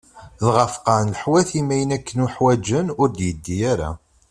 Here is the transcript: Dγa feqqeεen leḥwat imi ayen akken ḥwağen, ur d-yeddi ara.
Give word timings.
Dγa 0.43 0.65
feqqeεen 0.73 1.11
leḥwat 1.15 1.49
imi 1.59 1.73
ayen 1.75 1.95
akken 1.97 2.19
ḥwağen, 2.33 2.87
ur 3.01 3.07
d-yeddi 3.09 3.57
ara. 3.71 3.89